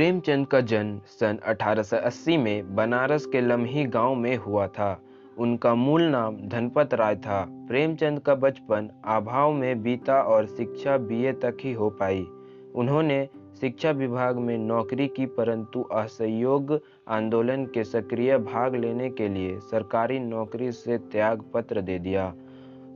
[0.00, 5.02] प्रेमचंद का जन्म सन 1880 में बनारस के लम्ही गाँव में हुआ था।
[5.38, 11.32] उनका मूल नाम धनपत राय था। प्रेमचंद का बचपन अभाव में बीता और शिक्षा बीए
[11.32, 12.26] तक ही हो पाई।
[12.74, 13.28] उन्होंने
[13.60, 20.18] शिक्षा विभाग में नौकरी की, परंतु असहयोग आंदोलन के सक्रिय भाग लेने के लिए सरकारी
[20.18, 22.34] नौकरी से त्याग पत्र दे दिया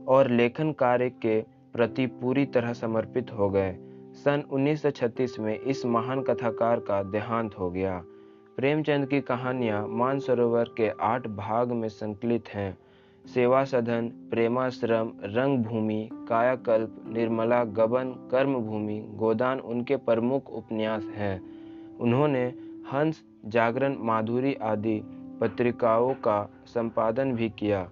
[0.07, 1.41] और लेखन कार्य के
[1.73, 3.77] प्रति पूरी तरह समर्पित हो गए।
[4.15, 8.03] सन 1936 में इस महान कथाकार का देहांत हो गया।
[8.57, 12.77] प्रेमचंद की कहानियाँ मानसरोवर के आठ भाग में संकलित हैं।
[13.33, 21.41] सेवा सदन प्रेमाश्रम, रंगभूमि, कायाकल्प, निर्मला, गबन, कर्मभूमि, गोदान उनके प्रमुख उपन्यास हैं।
[21.97, 22.45] उन्होंने
[22.93, 25.01] हंस, जागरण, माधुरी आदि
[25.41, 27.89] पत्रिकाओं का संपादन भी किया।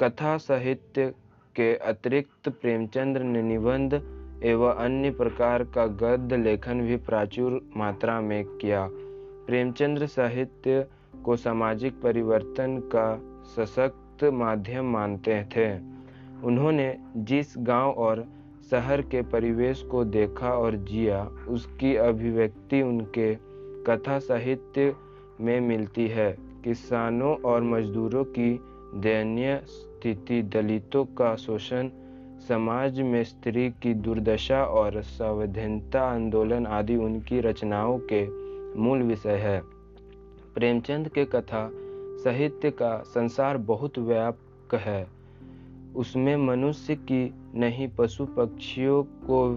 [0.00, 1.14] कथा साहित्य
[1.56, 4.12] के अतिरिक्त प्रेमचंद्र ने निबंध
[4.44, 8.88] एवं अन्य प्रकार का गद्य लेखन भी प्रचुर मात्रा में किया।
[9.46, 10.86] प्रेमचंद्र साहित्य
[11.24, 15.78] को सामाजिक परिवर्तन का सशक्त माध्यम मानते थे।
[16.44, 18.26] उन्होंने जिस गाँव और
[18.70, 23.34] शहर के परिवेश को देखा और जिया, उसकी अभिव्यक्ति उनके
[23.86, 24.94] कथा साहित्य
[25.40, 28.60] में मिलती है। किसानों और मजदूरों की
[28.94, 31.90] दयनीय स्थिति, दलितों का शोषण
[32.48, 38.26] समाज में स्त्री की दुर्दशा और संविधानता आंदोलन आदि उनकी रचनाओं के
[38.80, 39.62] मूल विषय है।
[40.54, 41.70] प्रेमचंद के कथा,
[42.24, 45.06] साहित्य का संसार बहुत व्यापक है।
[45.96, 49.48] उसमें मनुष्य की नहीं, पशु पक्षियों को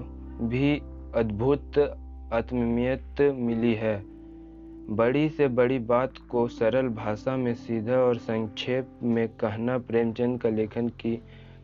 [0.47, 0.81] भी
[1.15, 1.79] अद्भुत
[2.33, 4.03] आत्मीयत मिली है।
[4.89, 10.49] बड़ी से बड़ी बात को सरल भाषा में सीधा और संक्षेप में कहना प्रेमचंद का
[10.49, 11.21] लेखन की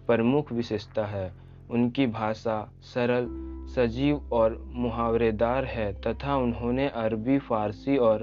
[0.08, 1.34] प्रमुख विशेषता है।
[1.72, 3.28] उनकी भाषा सरल,
[3.75, 8.22] सजीव और मुहावरेदार है तथा उन्होंने अरबी, फारसी और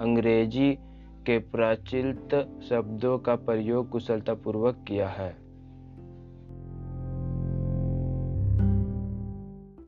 [0.00, 0.78] अंग्रेज़ी
[1.26, 5.43] के प्राचलित शब्दों का प्रयोग कुशलतापूर्वक किया है।